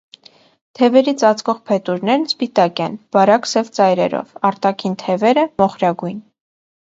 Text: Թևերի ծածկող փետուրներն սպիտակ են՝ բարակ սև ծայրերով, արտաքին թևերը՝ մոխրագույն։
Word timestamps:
Թևերի 0.77 1.11
ծածկող 1.23 1.59
փետուրներն 1.71 2.23
սպիտակ 2.29 2.81
են՝ 2.85 2.97
բարակ 3.17 3.45
սև 3.51 3.69
ծայրերով, 3.75 4.33
արտաքին 4.51 4.97
թևերը՝ 5.03 5.45
մոխրագույն։ 5.63 6.19